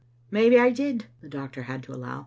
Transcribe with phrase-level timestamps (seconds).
[0.31, 2.19] "Maybe I did," the doctor had to allow.